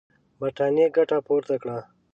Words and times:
برټانیې 0.39 0.87
ګټه 0.97 1.17
پورته 1.27 1.55
کړه. 1.61 1.77